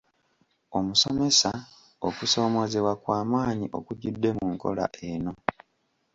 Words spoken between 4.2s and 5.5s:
mu nkola eno.